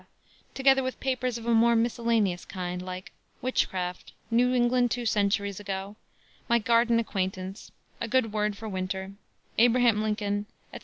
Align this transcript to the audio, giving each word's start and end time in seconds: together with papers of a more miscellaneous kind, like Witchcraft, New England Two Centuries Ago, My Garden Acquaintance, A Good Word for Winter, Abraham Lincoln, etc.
together 0.55 0.81
with 0.81 0.99
papers 0.99 1.37
of 1.37 1.45
a 1.45 1.53
more 1.53 1.75
miscellaneous 1.75 2.43
kind, 2.43 2.81
like 2.81 3.11
Witchcraft, 3.39 4.13
New 4.31 4.51
England 4.51 4.89
Two 4.89 5.05
Centuries 5.05 5.59
Ago, 5.59 5.95
My 6.49 6.57
Garden 6.57 6.97
Acquaintance, 6.97 7.71
A 7.99 8.07
Good 8.07 8.33
Word 8.33 8.57
for 8.57 8.67
Winter, 8.67 9.11
Abraham 9.59 10.01
Lincoln, 10.01 10.47
etc. 10.73 10.79